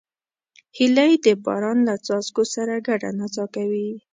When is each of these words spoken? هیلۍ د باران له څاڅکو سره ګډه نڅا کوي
هیلۍ 0.77 1.11
د 1.25 1.27
باران 1.45 1.77
له 1.87 1.95
څاڅکو 2.05 2.43
سره 2.55 2.73
ګډه 2.87 3.09
نڅا 3.19 3.45
کوي 3.55 3.89